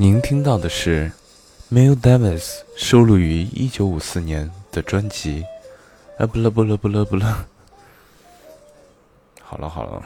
[0.00, 1.10] 您听到的是
[1.70, 5.44] m i l Davis 收录于一九五四年的专辑。
[6.16, 7.46] 啊不了不了不了不了。
[9.42, 10.00] 好了好了，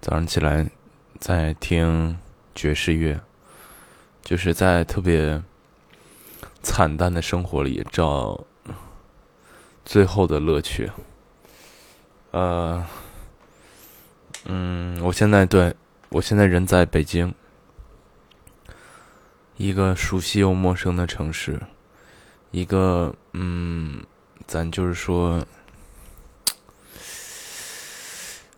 [0.00, 0.70] 早上起来
[1.18, 2.16] 在听
[2.54, 3.20] 爵士乐，
[4.22, 5.42] 就是在特别
[6.62, 8.44] 惨淡的生活里找
[9.84, 10.88] 最后的乐趣。
[12.30, 12.86] 呃，
[14.44, 15.74] 嗯，我现在对
[16.08, 17.34] 我现在人在北京，
[19.62, 21.60] 一个熟悉又陌生的城市，
[22.50, 24.02] 一个嗯，
[24.44, 25.46] 咱就是说，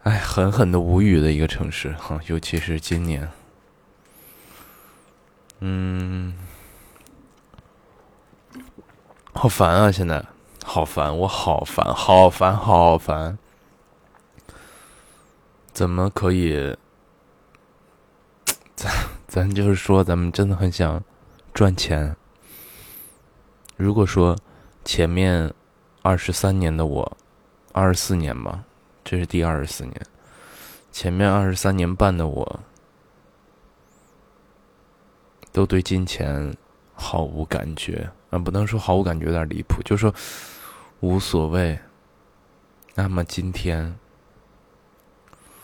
[0.05, 3.31] 哎，狠狠的无语的一个城市哈，尤其是今年，
[5.61, 6.35] 嗯，
[9.35, 9.93] 好烦啊！
[9.93, 10.25] 现在
[10.65, 13.37] 好烦，我好烦，好烦，好烦。
[15.75, 16.75] 怎么可以？
[19.35, 21.03] 咱就是说，咱们真的很想
[21.53, 22.15] 赚钱。
[23.77, 24.39] 如果说
[24.85, 25.53] 前面
[26.03, 27.17] 二十三年的我，
[27.73, 28.63] 二十四年吧，
[29.03, 30.01] 这是第二十四年，
[30.93, 32.61] 前面二十三年半的我，
[35.51, 36.57] 都对金钱
[36.95, 40.15] 毫无感觉啊，不能说毫无感觉，有点离谱，就说
[41.01, 41.77] 无所谓。
[42.95, 43.99] 那么今天。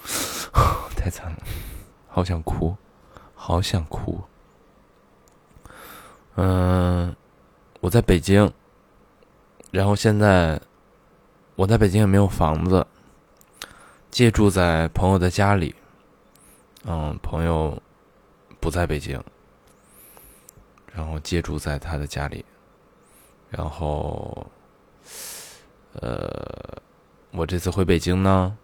[0.96, 1.38] 太惨了，
[2.08, 2.77] 好想哭，
[3.42, 4.20] 好想哭。
[6.34, 7.16] 嗯，
[7.80, 8.52] 我在北京，
[9.70, 10.60] 然后现在
[11.56, 12.86] 我在北京也没有房子，
[14.11, 15.74] 借住在朋友的家里。
[16.84, 17.83] 嗯，朋友
[18.61, 19.18] 不在北京，
[20.92, 22.44] 然后借住在他的家里，
[23.48, 24.46] 然后，
[25.94, 26.77] 呃，
[27.30, 28.55] 我这次回北京呢。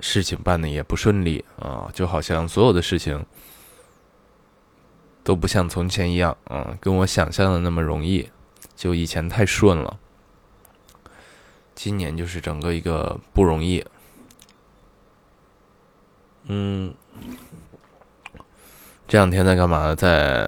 [0.00, 3.24] 事情办的也不顺利啊，就好像所有的事情
[5.24, 8.28] 都不像从前一样啊，跟我想象的那么容易。
[8.74, 9.98] 就以前太顺了，
[11.74, 13.82] 今年就是整个一个不容易。
[16.44, 16.94] 嗯，
[19.08, 19.94] 这两天在干嘛？
[19.94, 20.46] 在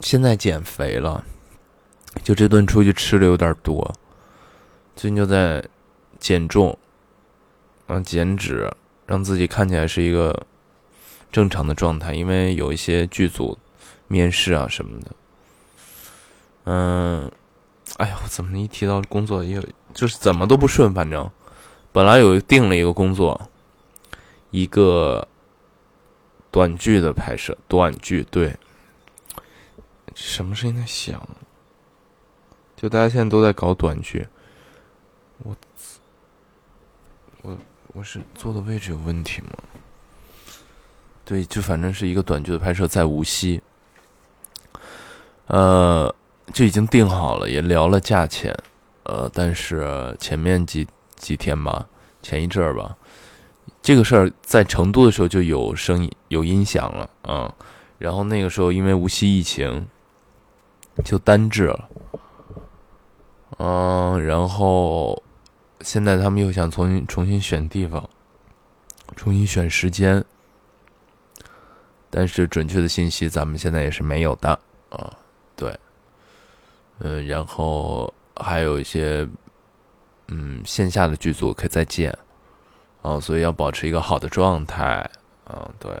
[0.00, 1.22] 现在减肥了，
[2.24, 3.94] 就这顿出去吃的有点多，
[4.96, 5.62] 最近就在。
[6.20, 6.78] 减重，
[7.86, 8.70] 嗯，减脂，
[9.06, 10.46] 让自己看起来是一个
[11.32, 12.12] 正常的状态。
[12.12, 13.58] 因为有一些剧组
[14.06, 15.10] 面试啊什么的，
[16.64, 17.32] 嗯，
[17.96, 19.60] 哎呀，我怎么一提到工作，也
[19.94, 20.92] 就是怎么都不顺。
[20.92, 21.28] 反正
[21.90, 23.48] 本来有定了一个工作，
[24.50, 25.26] 一个
[26.50, 28.54] 短剧的拍摄，短剧对，
[30.14, 31.26] 什么声音在响？
[32.76, 34.28] 就大家现在都在搞短剧，
[35.38, 35.56] 我。
[37.42, 37.56] 我
[37.94, 39.48] 我是坐的位置有问题吗？
[41.24, 43.62] 对，就反正是一个短剧的拍摄，在无锡，
[45.46, 46.14] 呃，
[46.52, 48.54] 就已经定好了，也聊了价钱，
[49.04, 50.86] 呃，但是前面几
[51.16, 51.86] 几天吧，
[52.20, 52.96] 前一阵儿吧，
[53.80, 57.54] 这个事儿在成都的时候就有声音有音响了啊，
[57.98, 59.88] 然后那个时候因为无锡疫情，
[61.04, 61.88] 就单制了，
[63.58, 65.22] 嗯，然后。
[65.82, 68.08] 现在他们又想重新重新选地方，
[69.16, 70.22] 重新选时间，
[72.10, 74.50] 但是准确的信息咱们现在也是没有的
[74.90, 75.16] 啊。
[75.56, 75.78] 对，
[76.98, 79.26] 嗯，然后还有一些
[80.28, 82.16] 嗯线下的剧组可以再见
[83.02, 85.08] 啊，所以要保持一个好的状态
[85.44, 85.70] 啊。
[85.78, 85.92] 对，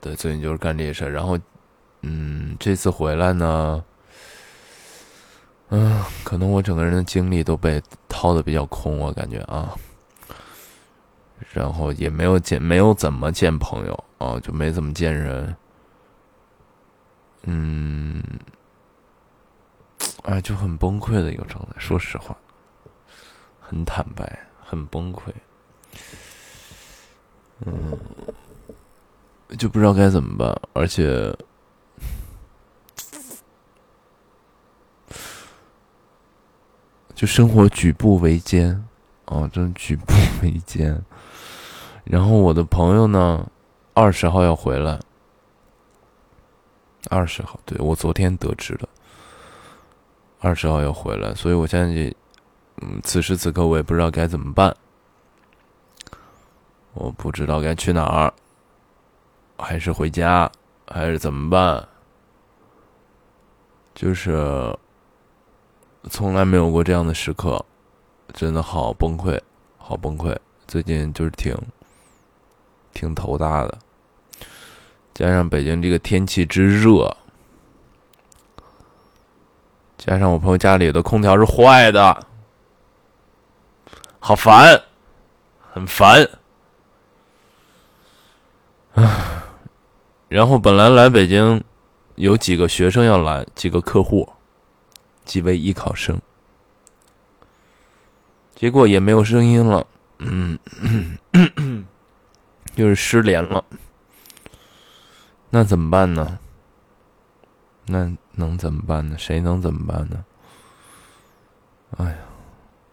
[0.00, 1.10] 对，最近就是干这些事儿。
[1.10, 1.38] 然后
[2.02, 3.84] 嗯，这次回来呢。
[5.72, 9.72] 嗯，可能我整个人的精力都被掏的比较空，我感觉啊，
[11.52, 15.54] 然后也没有见，没有怎么见朋友啊，就没怎么见人，
[17.44, 18.20] 嗯，
[20.24, 22.36] 哎，就很崩溃的一个状态，说实话，
[23.60, 25.20] 很坦白，很崩溃，
[27.64, 27.96] 嗯，
[29.56, 31.32] 就不知道该怎么办，而且。
[37.20, 38.82] 就生活举步维艰，
[39.26, 40.98] 哦，真举步 维艰。
[42.02, 43.46] 然后我的朋友呢，
[43.92, 44.98] 二十号要回来，
[47.10, 48.88] 二十号，对我昨天得知的，
[50.38, 52.14] 二十号要回来，所以我现在，
[52.80, 54.74] 嗯，此时此刻我也不知道该怎么办，
[56.94, 58.32] 我不知道该去哪儿，
[59.58, 60.50] 还是回家，
[60.88, 61.86] 还是怎么办，
[63.94, 64.74] 就是。
[66.08, 67.64] 从来没有过这样的时刻，
[68.32, 69.38] 真的好崩溃，
[69.76, 70.36] 好崩溃。
[70.66, 71.54] 最近就是挺
[72.92, 73.78] 挺头大的。
[75.12, 77.14] 加上北京这个天气之热，
[79.98, 82.26] 加上我朋友家里的空调是坏的，
[84.18, 84.80] 好烦，
[85.72, 86.26] 很烦。
[88.94, 89.42] 唉，
[90.28, 91.62] 然后本来来北京
[92.14, 94.26] 有几个学生要来，几个客户，
[95.24, 96.20] 几位艺考生，
[98.54, 99.86] 结果也没有声音了，
[100.18, 100.58] 嗯，
[102.74, 103.64] 就是失联了。
[105.50, 106.38] 那怎么办呢？
[107.86, 109.18] 那能怎么办呢？
[109.18, 110.24] 谁能怎么办呢？
[111.96, 112.18] 哎呀，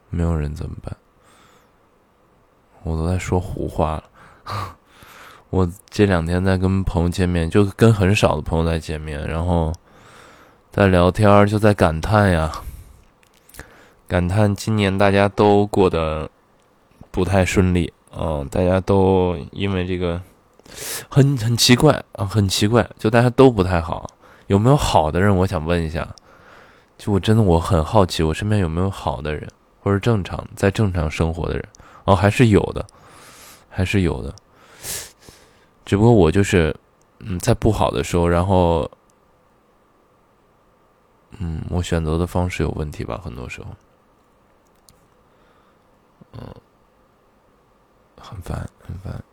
[0.10, 0.98] 没有人怎么办？
[2.84, 4.04] 我都在说胡话了。
[5.50, 9.72] 我这两天在跟朋友见面，就跟很少的朋友在见面，然后
[10.78, 12.62] 在聊天儿，就在感叹呀，
[14.08, 16.30] 感叹今年大家都过得
[17.10, 17.92] 不太顺利。
[18.16, 20.22] 嗯，大家都因为这个。
[21.10, 24.08] 很很奇怪啊，很奇怪，就大家都不太好。
[24.46, 25.36] 有没有好的人？
[25.36, 26.08] 我想问一下，
[26.96, 29.50] 就我真的我很好奇，我身边有没有好的人，
[29.82, 31.68] 或者正常在正常生活的人？
[32.04, 32.86] 哦，还是有的，
[33.68, 34.32] 还是有的。
[35.88, 36.76] 只不过我就是，
[37.22, 38.88] 嗯，在不好的时候，然后，
[41.40, 43.68] 嗯，我选择的方式有问题吧，很多时候，
[46.34, 46.56] 嗯，
[48.20, 49.24] 很烦，很烦。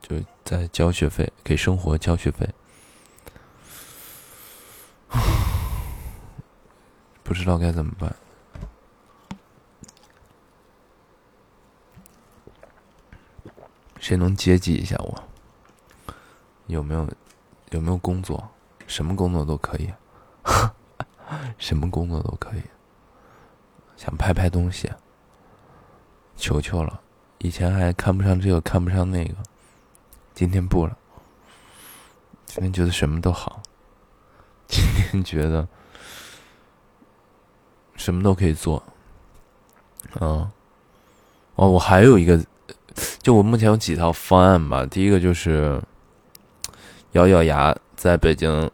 [0.00, 2.48] 就在交学费，给生活交学费，
[7.24, 8.14] 不知道该怎么办。
[13.98, 15.24] 谁能接济一下我？
[16.68, 17.08] 有没有
[17.70, 18.48] 有没有工作？
[18.86, 19.92] 什么工作都可以，
[21.58, 22.62] 什么工作都可以。
[23.96, 24.90] 想拍拍东西，
[26.36, 27.00] 求求了！
[27.38, 29.34] 以前还看不上这个，看不上那个。
[30.34, 30.94] 今天不了，
[32.44, 33.62] 今天觉得什么都好。
[34.68, 35.66] 今天觉得
[37.94, 38.82] 什么都可以做。
[40.20, 40.50] 嗯，
[41.54, 42.44] 哦，我还有一个，
[43.22, 44.84] 就我目前有几套方案吧。
[44.84, 45.82] 第一个就是
[47.12, 48.70] 咬咬牙在北京，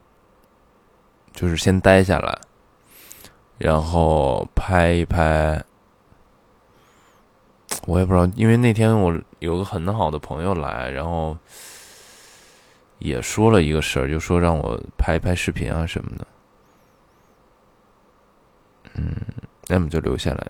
[1.32, 2.40] 就是先待下来，
[3.62, 5.64] 然后拍一拍。
[7.87, 11.37] 我也不知道，因为那天我有个很好的朋友来，然后
[12.99, 16.26] 也说了一个事儿，就说让我拍一拍视频啊什么的。
[18.94, 19.17] 嗯，
[19.69, 20.47] 要么就留下来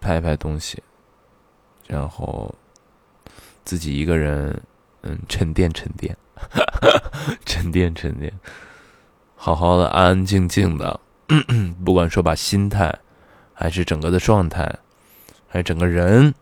[0.00, 0.82] 拍一拍东西，
[1.86, 2.54] 然后
[3.64, 4.62] 自己一个人
[5.02, 6.16] 嗯沉淀沉淀，
[7.44, 8.32] 沉淀沉淀，
[9.36, 10.98] 好好的安安静静的，
[11.84, 12.98] 不管说把心态
[13.52, 14.78] 还是整个的状态。
[15.50, 16.34] 还是整个人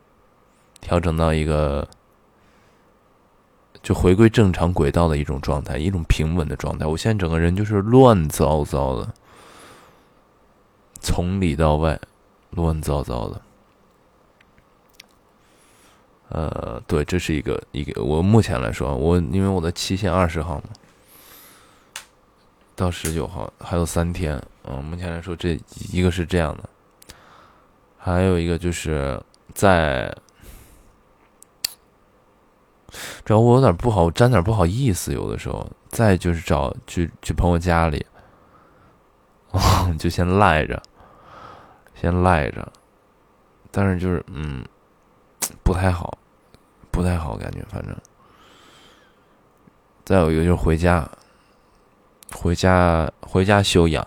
[0.80, 1.86] 调整到一个
[3.80, 6.84] 就回归正常轨道的一种状态，一种平稳的状态。
[6.84, 9.14] 我现在整个人就是乱糟糟的，
[10.98, 12.00] 从里到外
[12.50, 13.40] 乱糟糟的。
[16.30, 20.70] 呃，对，这是一个一个我目前来说，我因为我的期限二十号嘛，
[22.74, 24.42] 到十九号还有三天。
[24.66, 25.58] 嗯，目前来说，这
[25.92, 26.69] 一个是这样的。
[27.96, 29.20] 还有一个就是
[29.55, 30.14] 在，
[33.24, 35.67] 主要我有点不好，沾点不好意思，有的时候。
[35.88, 38.05] 再就是找去去朋友家里，
[39.98, 40.82] 就先赖着，
[41.94, 42.70] 先赖着。
[43.70, 44.62] 但是就是嗯，
[45.62, 46.19] 不太好，
[46.91, 47.96] 不太好，感觉反正。
[50.05, 51.08] 再有一个就是回家，
[52.34, 54.06] 回家回家休养。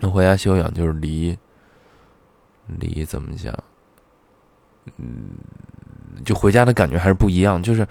[0.00, 1.36] 那回家休养就是离。
[2.78, 3.52] 离怎么讲？
[4.96, 5.30] 嗯，
[6.24, 7.60] 就回家的感觉还是不一样。
[7.62, 7.86] 就是，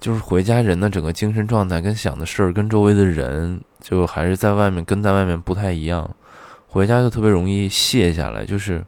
[0.00, 6.14] 就是回家人的整个精神状态跟想的事儿，跟周围的人，就还是在外面跟在外面不太一样。
[6.66, 8.84] 回家就特别容易卸下来，就是，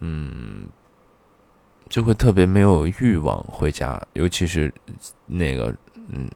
[0.00, 0.66] 嗯，
[1.90, 4.72] 就会特别没有欲望回家，尤其是
[5.26, 5.72] 那个
[6.08, 6.28] 嗯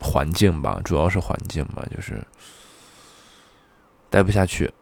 [0.00, 2.20] 环境吧，主要是环境吧，就是
[4.10, 4.72] 待不下去。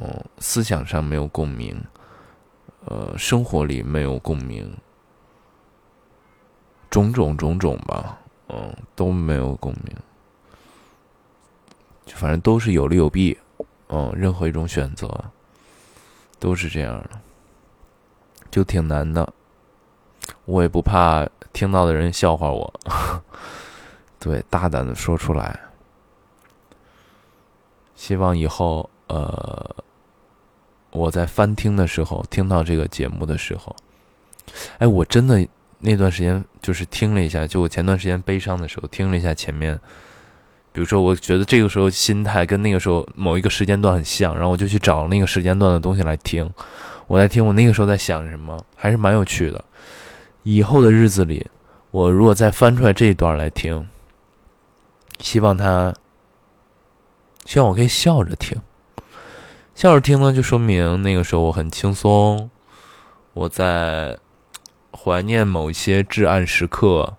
[0.00, 1.82] 嗯，思想上没有共鸣，
[2.84, 4.72] 呃，生活里没有共鸣，
[6.88, 9.94] 种种种种吧，嗯，都没有共鸣，
[12.06, 13.36] 就反正都是有利有弊，
[13.88, 15.12] 嗯，任何一种选择
[16.38, 17.20] 都是这样的，
[18.50, 19.30] 就挺难的。
[20.44, 22.72] 我也不怕听到的人笑话我，
[24.20, 25.58] 对，大胆的说出来，
[28.00, 28.88] 希望以后。
[29.12, 29.74] 呃，
[30.92, 33.74] 我在翻听的时候，听到这个节目的时候，
[34.78, 35.44] 哎，我真的
[35.80, 39.76] 那段时间就是听了一下，就我前段时间悲伤的时候听了一下前面，
[40.72, 46.48] 比如说我觉得这个时候心态跟那个时候某一个时间段很像，然后我就去找那个时间段的东西来听。
[47.08, 49.64] 我在听我那个时候在想什么，还是蛮有趣的。
[50.44, 51.44] 以后的日子里，
[51.90, 53.88] 我如果再翻出来这一段来听，
[55.18, 55.92] 希望他，
[57.50, 58.56] 希望我可以笑着听。
[59.74, 62.48] 笑着听呢，就说明那个时候我很轻松，
[63.32, 64.16] 我在
[64.92, 67.16] 怀念某一些至暗时刻。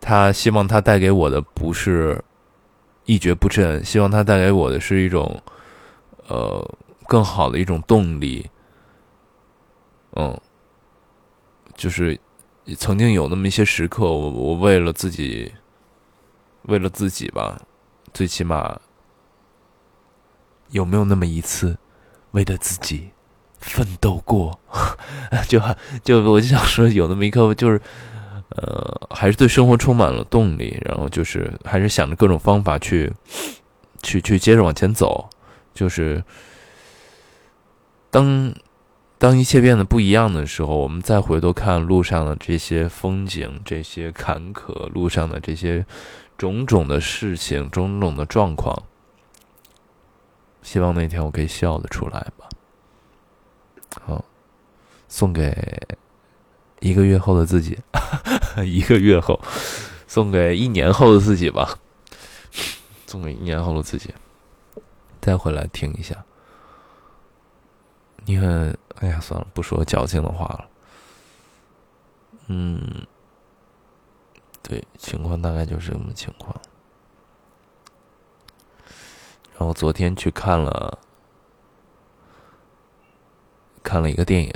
[0.00, 2.24] 他希望他带给我的不是
[3.04, 5.42] 一蹶不振，希望他带给我的是一种
[6.28, 6.66] 呃
[7.06, 8.48] 更好的一种动力。
[10.12, 10.40] 嗯，
[11.74, 12.18] 就是
[12.78, 15.52] 曾经有那么一些时刻，我我为了自己，
[16.62, 17.60] 为了自己吧，
[18.14, 18.80] 最起码。
[20.70, 21.76] 有没有那么一次，
[22.32, 23.10] 为了自己
[23.58, 24.58] 奋斗过？
[25.48, 25.60] 就
[26.02, 27.80] 就我就想说，有那么一刻，就是
[28.50, 33.12] 呃，还是对生活充满了动力，然后就是还是想着各种方法去
[34.02, 35.28] 去去接着往前走。
[35.72, 36.22] 就是
[38.10, 38.52] 当
[39.18, 45.84] 当一切变得不一样的时候，我们再回头看路上的这些风景、这些坎坷，路上的这些
[46.36, 48.82] 种种的事情、种种的状况。
[50.62, 52.48] 希望那天我可以笑得出来吧。
[54.02, 54.24] 好，
[55.08, 55.54] 送给
[56.80, 57.78] 一个月后的自己，
[58.64, 59.40] 一个月后，
[60.06, 61.78] 送给一年后的自己吧。
[63.06, 64.14] 送给一年后的自己，
[65.20, 66.24] 再回来听一下。
[68.24, 70.68] 你很，哎呀，算了，不说矫情的话了。
[72.46, 73.04] 嗯，
[74.62, 76.54] 对，情况大概就是这么情况。
[79.60, 80.98] 然后昨天去看了，
[83.82, 84.50] 看了一个电影，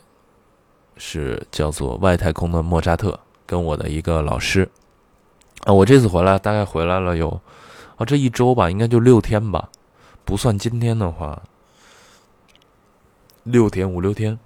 [0.96, 3.10] 是叫做《外太空的莫扎特》，
[3.44, 4.66] 跟我的一个老师。
[5.66, 7.28] 啊，我这次回来大概回来了有，
[7.96, 9.68] 啊，这一周吧，应该就六天吧，
[10.24, 11.42] 不算今天的话，
[13.42, 14.38] 六天五六天。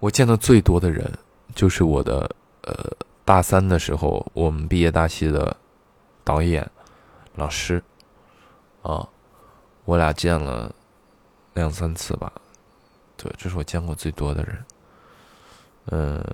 [0.00, 1.10] 我见的最多的人
[1.54, 2.30] 就是我的
[2.64, 2.74] 呃
[3.24, 5.56] 大三的时候，我们毕业大戏的
[6.22, 6.70] 导演
[7.36, 7.82] 老师。
[8.82, 9.08] 啊，
[9.84, 10.74] 我俩见了
[11.54, 12.32] 两三次吧，
[13.16, 14.64] 对，这是我见过最多的人。
[15.86, 16.24] 呃，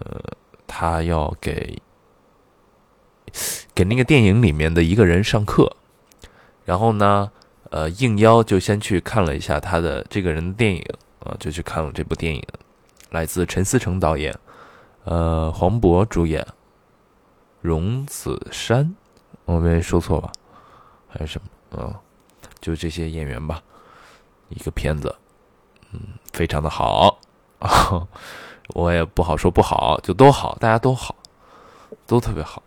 [0.67, 1.81] 他要给
[3.75, 5.77] 给那个电影里面的一个人上课，
[6.65, 7.31] 然后呢，
[7.71, 10.85] 呃，应邀就先去看了一下他的这个人的电影
[11.21, 12.43] 啊，就去看了这部电影，
[13.11, 14.35] 来自陈思诚导演，
[15.05, 16.47] 呃，黄渤主演，
[17.63, 18.95] 荣梓杉，
[19.45, 20.31] 我没说错吧？
[21.09, 21.41] 还是什
[21.71, 21.83] 么？
[21.83, 22.01] 啊？
[22.61, 23.63] 就这些演员吧，
[24.49, 25.15] 一个片子，
[25.93, 26.01] 嗯，
[26.33, 27.19] 非常的好，
[28.75, 31.15] 我也不好说不好，就都好，大家都好，
[32.07, 32.63] 都特别好，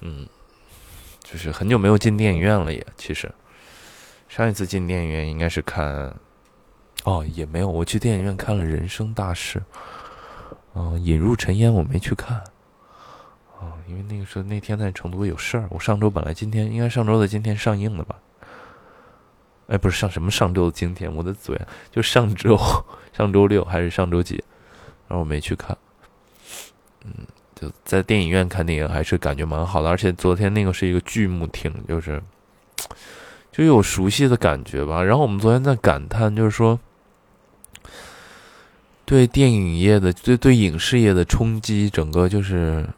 [0.00, 0.26] 嗯，
[1.22, 3.30] 就是很久没有进电影院了，也其实
[4.28, 6.14] 上一次进电影院应该是看，
[7.04, 9.58] 哦，也没有，我去电影院看了《人生大事》，
[10.74, 12.38] 嗯，引入尘烟我没去看，
[13.58, 18.16] 啊，因为那个时候那天在成都有事儿，我上周本来今天应该上周的今天上映的吧。
[19.68, 22.56] 哎，不是上什么上周的今天，我的嘴就上周，
[23.12, 24.36] 上周六还是上周几？
[25.08, 25.76] 然后我没去看。
[27.04, 32.22] 嗯，就在电影院看电影还是感觉蛮好的，而且昨天那个是一个剧目厅，就是
[33.50, 35.02] 就有熟悉的感觉吧。
[35.02, 36.78] 然后我们昨天在感叹，就是说
[39.04, 42.88] 对电影业的、对对影视业的冲击，整个就是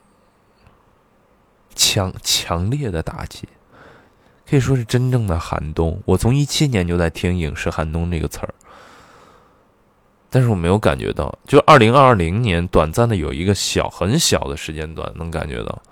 [1.75, 3.49] 强强烈的打击。
[4.49, 6.00] 可以说是真正的寒冬。
[6.07, 8.55] 我从一七年就在听“影视寒冬”这个词儿，
[10.31, 11.38] 但是我没有感觉到。
[11.47, 15.83] 就二零二零年，短暂的有一个小很小的时间段能感觉到，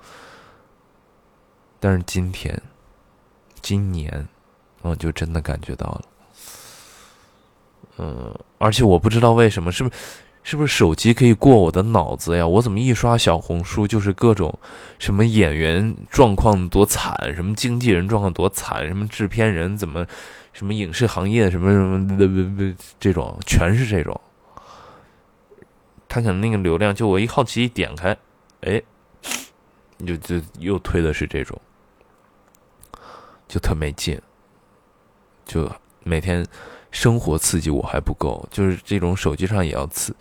[1.79, 2.61] 但是今天、
[3.61, 4.27] 今年，
[4.81, 6.03] 我就真的感觉到了。
[7.99, 9.95] 嗯，而且我不知道为什么，是不是？
[10.47, 12.47] 是不是手机可以过我的脑子呀？
[12.47, 14.57] 我怎么一刷小红书就是各种
[14.97, 20.07] 什么演员状况多惨，什么经纪人状况多惨，什么制片人怎么，
[20.53, 24.21] 什么影视行业什么什么的这种全是这种。
[26.07, 28.17] 他可能那个流量，就我一好奇一点开，
[28.61, 28.81] 哎，
[30.07, 31.61] 就就又推的是这种，
[33.49, 34.23] 就特没劲，
[35.45, 35.69] 就
[36.05, 36.47] 每天。
[36.91, 40.15] 生活刺激我还不够，就是这种手机上也要刺，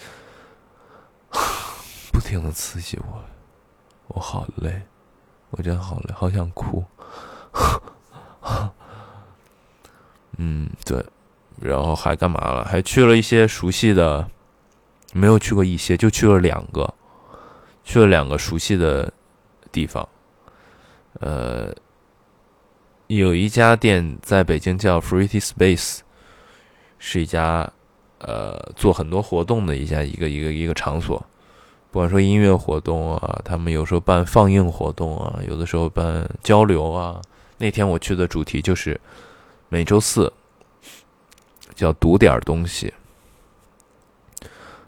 [2.12, 3.24] 不停的刺激我，
[4.08, 4.82] 我好累，
[5.52, 6.84] 我真好累，好想哭。
[10.38, 11.06] 嗯，对，
[11.62, 12.66] 然后还干嘛了？
[12.66, 14.30] 还去了一些熟悉的、
[15.14, 16.94] 没有去过一些，就去了两个，
[17.86, 19.14] 去了两个熟悉的
[19.72, 20.08] 地方。
[21.22, 21.74] 呃，
[23.08, 26.00] 有一家店在北京叫 Free Space，
[27.00, 27.70] 是一家
[28.20, 31.24] 呃做很多活动的一家一个一个一个场所。
[31.92, 37.22] 不管说音乐活动啊，他们有时候办放映活动啊，有的时候办交流啊。
[37.58, 39.00] 那天我去的主题就是
[39.70, 40.32] 每周四
[41.74, 42.94] 叫读点东西，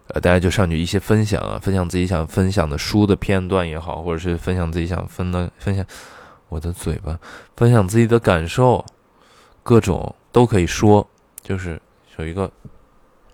[0.07, 5.85] 呃，大家就上去一些分享啊，分享自己想分享的书的片段也好，或者是分享自己想分的分享
[6.49, 7.17] 我的嘴巴，
[7.55, 8.85] 分享自己的感受，
[9.63, 11.07] 各种都可以说，
[11.41, 11.81] 就是
[12.17, 12.51] 有一个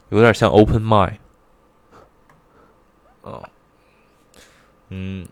[0.09, 1.17] 有点像 open mind
[3.23, 3.49] 啊。
[4.89, 5.27] 嗯，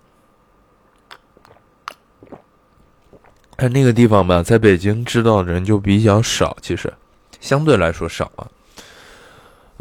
[3.56, 6.92] 看那个地方吧，在北京知道的人就比较少，其实
[7.40, 8.50] 相对来说少啊。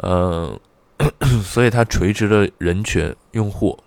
[0.03, 0.61] 嗯，
[1.43, 3.79] 所以它垂直的人群用户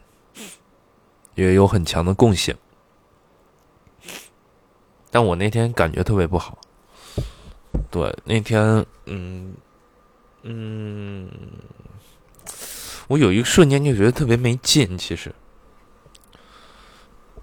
[1.35, 2.55] 也有很强的共性，
[5.11, 6.57] 但我那天感觉特别不好。
[7.91, 9.53] 对，那天，嗯
[10.43, 11.29] 嗯，
[13.07, 15.33] 我有一个瞬间就觉得特别没劲，其实。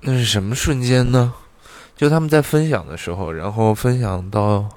[0.02, 1.34] 那是什么瞬间呢？
[1.96, 4.68] 就他们在分享的时候，然后分享到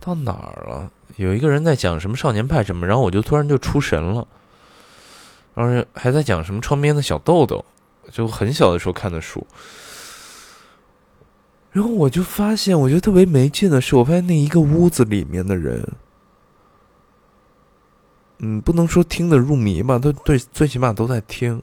[0.00, 0.90] 到哪儿了？
[1.16, 4.24] 有一个人在讲什么少年派什么，然后我就突然就出神了，
[5.54, 7.64] 然后还在讲什么窗边的小豆豆，
[8.12, 9.44] 就很小的时候看的书，
[11.72, 15.84] 然后我就发现，我觉得特别没劲的是，我发现那一个屋子里面的人，
[18.38, 21.62] 嗯，不能说听得入迷吧，都对，最起码都在听。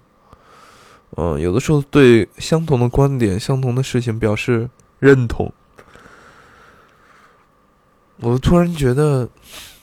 [1.18, 5.54] 嗯，有的时候对相同的观点、相同的事情表示认同，
[8.18, 9.30] 我突然觉得，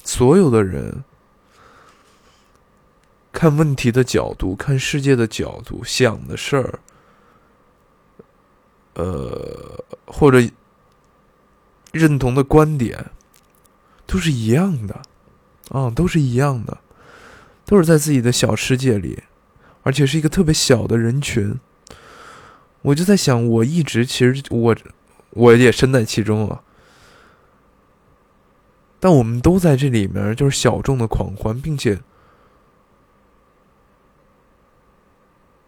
[0.05, 1.03] 所有的人
[3.33, 6.79] 看问题的角度、看世界的角度、想的事儿，
[8.95, 10.47] 呃，或者
[11.93, 13.11] 认同的观点，
[14.07, 15.01] 都是一样的，
[15.71, 16.77] 啊，都是一样的，
[17.65, 19.23] 都是在自己的小世界里。
[19.85, 21.59] 而且是一个特别小的人群，
[22.83, 24.77] 我就在想，我一直其实我
[25.31, 26.63] 我也身在其中啊。
[29.01, 31.99] 但我们都在这里面，就是小众的狂欢，并且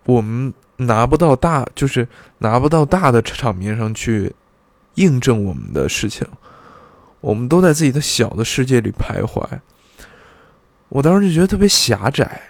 [0.05, 2.07] 我们拿不到大，就是
[2.39, 4.33] 拿不到大的场面上去
[4.95, 6.25] 印证我们的事情。
[7.21, 9.45] 我们都在自己的小的世界里徘徊。
[10.95, 12.41] 我当时就觉得特别狭窄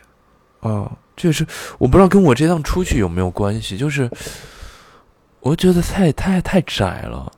[0.61, 0.93] 啊。
[1.17, 1.47] 这是
[1.79, 4.11] 我不知道跟我这趟出去有没有关系，就是
[5.41, 7.33] 我觉得太太太窄了，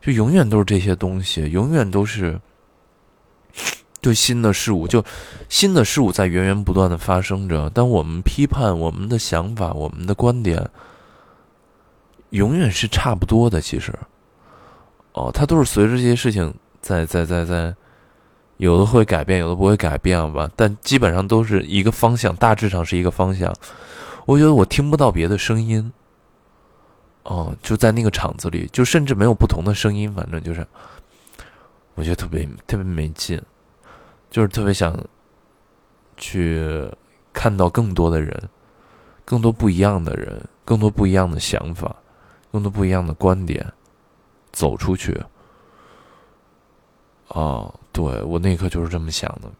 [0.00, 2.40] 就永远都是这些东西，永远都是
[4.00, 5.04] 对新的事物，就
[5.48, 10.70] 新的事物在源源不断的发生着，但我们批判我们的想法，我们的观点，
[12.30, 13.60] 永远是差不多的。
[13.60, 13.92] 其实，
[15.12, 17.74] 哦，它都是随着这些事情在在在在。
[18.60, 23.50] 有的会改变，有的不会改变吧，但基本上都是一个方向，大致上是一个方向。
[24.26, 25.90] 我觉得我听不到别的声音，
[27.22, 30.66] 哦，就在那个场子里，就甚至没有不同的声音，反正就是，
[31.94, 33.40] 我觉得特别特别没劲，
[34.30, 34.94] 就是特别想
[36.18, 36.86] 去
[37.32, 38.42] 看到更多的人，
[39.24, 41.96] 更多不一样的人，更多不一样的想法，
[42.52, 43.66] 更多不一样的观点，
[44.52, 45.18] 走出去。
[47.28, 49.50] 啊，对我那一刻就是这么想的，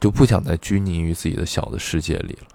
[0.00, 2.48] 就不想再拘泥于自己的小的世界里了。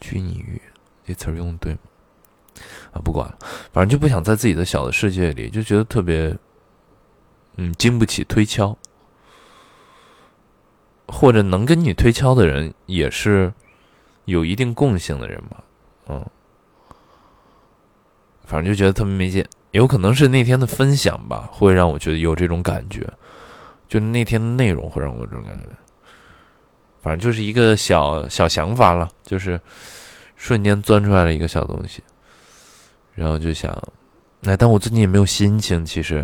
[0.00, 0.60] 拘泥于
[1.04, 1.78] 这词儿用对吗？
[2.92, 3.38] 啊，不管了，
[3.72, 6.36] 反正就不想在自己的小的世界里，就觉得特别，
[7.56, 8.76] 嗯，经不起推敲，
[11.06, 13.52] 或者能跟你推敲的人也是
[14.24, 15.64] 有一定共性的人吧，
[16.08, 16.26] 嗯，
[18.44, 19.44] 反正就觉得特别没劲。
[19.72, 23.06] 有可能是那天的分享吧，会让我觉得有这种感觉，
[23.88, 25.64] 就那天的内容会让我这种感觉。
[27.00, 29.58] 反正就是一个小小想法了，就是
[30.36, 32.02] 瞬间钻出来了一个小东西，
[33.14, 33.72] 然后就想，
[34.42, 36.16] 哎，但我最近也没有心情，其实，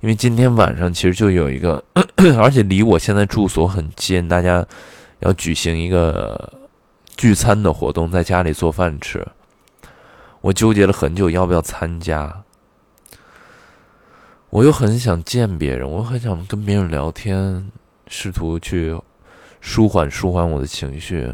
[0.00, 1.82] 因为今天晚上其实就有一个，
[2.38, 4.64] 而且离我现在住所很近，大家
[5.20, 6.52] 要举行一个
[7.16, 9.26] 聚餐的活动，在家里做饭吃，
[10.42, 12.42] 我纠结了很久要不要参加。
[14.50, 17.70] 我又很想见别人，我很想跟别人聊天，
[18.08, 19.00] 试图去
[19.60, 21.32] 舒缓舒缓我的情绪，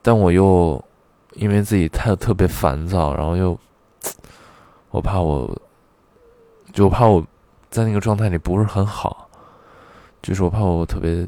[0.00, 0.82] 但我又
[1.32, 3.58] 因为自己太特别烦躁，然后又
[4.90, 5.60] 我怕我，
[6.72, 7.26] 就怕我
[7.70, 9.28] 在那个状态里不是很好，
[10.22, 11.26] 就是我怕我特别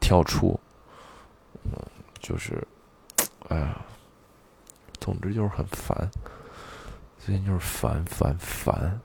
[0.00, 0.58] 跳出，
[1.62, 1.70] 嗯，
[2.18, 2.66] 就是，
[3.48, 3.80] 哎呀，
[4.98, 6.10] 总之就是很烦，
[7.16, 9.00] 最近就是烦烦烦。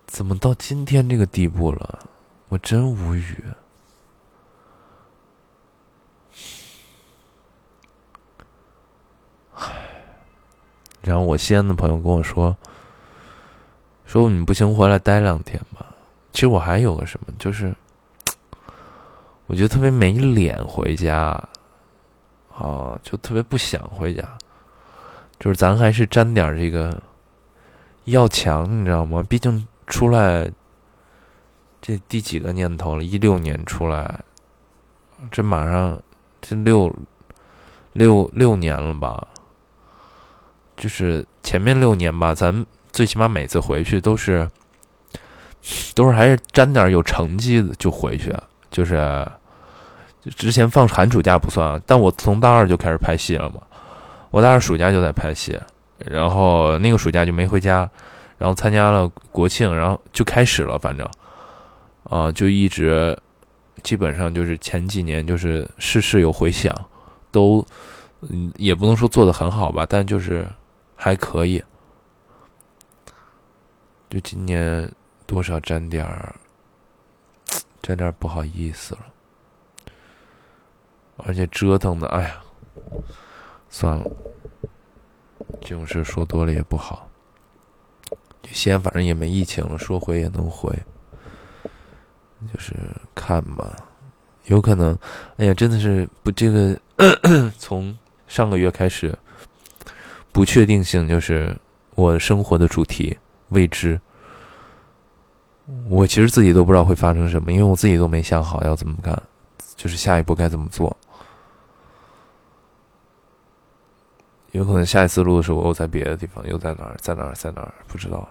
[0.08, 2.00] 怎么到今天这个地步了？
[2.48, 3.44] 我真无语。
[9.56, 9.72] 唉，
[11.02, 12.56] 然后我西安的朋友跟我说
[14.06, 15.94] ：“说你不行，回来待两天吧。”
[16.32, 17.76] 其实我还有个什么，就是
[19.48, 21.32] 我觉得特别没脸回家，
[22.54, 24.24] 啊，就特别不想回家。
[25.40, 27.02] 就是咱还是沾点这个
[28.06, 29.26] 要强，你知道吗？
[29.28, 29.68] 毕竟。
[29.88, 30.50] 出来，
[31.82, 33.04] 这第几个年头了？
[33.04, 34.20] 一六年出来，
[35.32, 36.02] 这马上
[36.42, 36.94] 这六
[37.94, 39.28] 六六年了吧？
[40.76, 44.50] 就是前面六年吧，咱最起码每次回去都是
[45.94, 48.36] 都是还是沾点有成绩的就回去，
[48.72, 49.26] 就是
[50.36, 53.62] 之前放寒暑假不算，但我从大二就开始拍戏了嘛，
[54.32, 55.60] 我大二暑假就在拍戏，
[56.00, 57.90] 然后那个暑假就没回家。
[58.38, 61.10] 然后参加了国庆，然后就开始了，反正，
[62.04, 63.18] 啊，就一直，
[63.82, 66.74] 基本上就是前几年就是事事有回响，
[67.32, 67.66] 都，
[68.22, 70.48] 嗯，也不能说做的很好吧，但就是
[70.96, 71.64] 还可以。
[74.10, 74.90] 就今年
[75.26, 76.36] 多少沾点儿，
[77.82, 79.02] 沾点儿不好意思了，
[81.18, 82.44] 而且折腾的，哎呀，
[83.70, 84.06] 算了，
[85.60, 87.10] 这种事说多了也不好。
[88.52, 90.70] 西安反正也没疫情了，说回也能回，
[92.54, 92.74] 就是
[93.14, 93.76] 看吧，
[94.46, 94.98] 有可能。
[95.38, 96.80] 哎呀，真的是不这个，
[97.58, 99.18] 从上个月开始，
[100.32, 101.56] 不确定性就是
[101.96, 103.18] 我生活的主题
[103.50, 104.00] 未知。
[105.90, 109.20] 我其实自己都不知道会发生什么，因为我自己都没想好要怎么干，
[109.76, 110.96] 就是下一步该怎么做。
[114.56, 118.26] 有可能下一次录的时候，我又在别的地方，又在哪儿，在哪儿，在哪儿，不知道。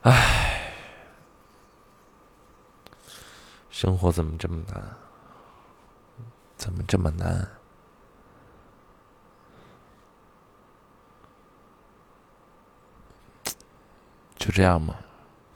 [0.00, 0.72] 唉，
[3.68, 4.96] 生活怎么这么难？
[6.56, 7.46] 怎么这么难？
[14.38, 14.98] 就这样吧，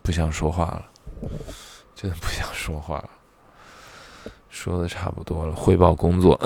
[0.03, 0.91] 不想说话了，
[1.95, 3.11] 真的不想说话了。
[4.51, 6.39] 说的差不多了，汇报工作。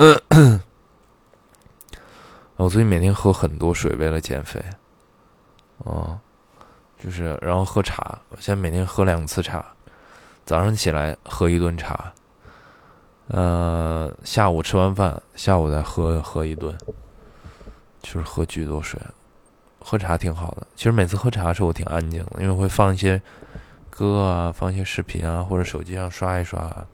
[2.55, 4.63] 我 最近每天喝很多水，为了减肥。
[5.79, 6.17] 哦，
[6.97, 8.17] 就是，然后喝茶。
[8.29, 9.65] 我现在每天喝两次茶，
[10.45, 12.13] 早上起来喝一顿茶，
[13.27, 16.73] 呃，下午吃完饭，下午再喝喝一顿，
[18.01, 18.97] 就是喝巨多水。
[19.79, 20.65] 喝茶挺好的。
[20.75, 23.21] 其实每次喝茶的时候，我挺安静的，因为会放一些
[23.89, 26.87] 歌啊，放一些视频啊，或者手机上刷一刷。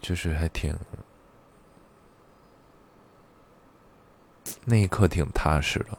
[0.00, 0.76] 就是还挺，
[4.64, 5.98] 那一刻挺踏实的，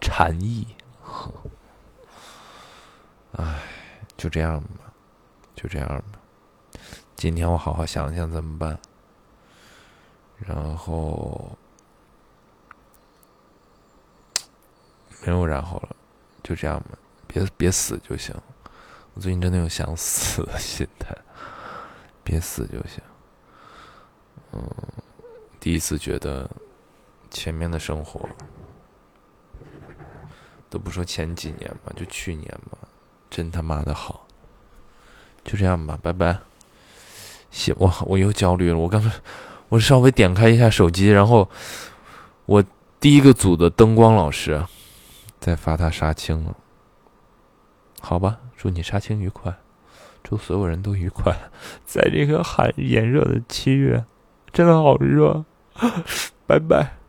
[0.00, 0.66] 禅意。
[3.32, 3.62] 唉，
[4.16, 4.92] 就这样吧，
[5.54, 6.18] 就这样吧。
[7.14, 8.78] 今天我好好想想怎么办，
[10.38, 11.56] 然后
[15.24, 15.94] 没有然后了，
[16.42, 18.34] 就这样吧，别别死就行。
[19.14, 21.16] 我最近真的有想死的心态。
[22.30, 23.02] 别死就行。
[24.52, 24.62] 嗯，
[25.58, 26.48] 第一次觉得
[27.28, 28.28] 前面的生活
[30.68, 32.78] 都不说前几年吧，就去年吧，
[33.28, 34.28] 真他妈的好。
[35.42, 36.38] 就这样吧，拜拜。
[37.50, 38.78] 行，我我又焦虑了。
[38.78, 39.10] 我刚才
[39.68, 41.50] 我稍微点开一下手机，然后
[42.46, 42.62] 我
[43.00, 44.64] 第一个组的灯光老师
[45.40, 46.56] 在发他杀青了。
[48.00, 49.52] 好吧，祝你杀青愉快。
[50.22, 51.34] 祝所有人都愉快。
[51.84, 54.04] 在这个寒炎热的七月，
[54.52, 55.44] 真的好热。
[56.46, 56.99] 拜拜。